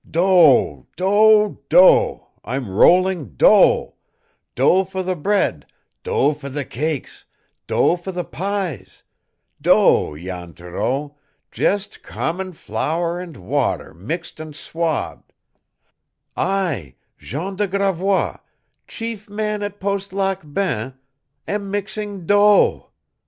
"Dough 0.09 0.87
dough 0.95 1.59
dough 1.69 2.29
I'm 2.43 2.71
rolling 2.71 3.35
dough 3.35 3.93
dough 4.55 4.83
for 4.83 5.03
the 5.03 5.15
bread, 5.15 5.67
dough 6.01 6.33
for 6.33 6.49
the 6.49 6.65
cakes, 6.65 7.25
dough 7.67 7.95
for 7.97 8.11
the 8.11 8.23
pies 8.23 9.03
dough, 9.61 10.17
Jan 10.17 10.53
Thoreau, 10.53 11.17
just 11.51 12.01
common 12.01 12.53
flour 12.53 13.19
and 13.19 13.37
water 13.37 13.93
mixed 13.93 14.39
and 14.39 14.55
swabbed 14.55 15.31
I, 16.35 16.95
Jean 17.19 17.55
de 17.57 17.67
Gravois, 17.67 18.37
chief 18.87 19.29
man 19.29 19.61
at 19.61 19.79
Post 19.79 20.13
Lac 20.13 20.41
Bain, 20.51 20.95
am 21.47 21.69
mixing 21.69 22.25
dough! 22.25 22.89